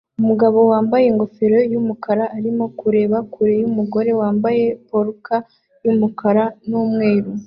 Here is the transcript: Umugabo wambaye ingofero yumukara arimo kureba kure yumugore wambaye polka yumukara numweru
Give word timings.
Umugabo 0.21 0.57
wambaye 0.71 1.05
ingofero 1.07 1.57
yumukara 1.71 2.25
arimo 2.37 2.65
kureba 2.79 3.17
kure 3.33 3.53
yumugore 3.61 4.11
wambaye 4.19 4.63
polka 4.87 5.35
yumukara 5.85 6.43
numweru 6.67 7.29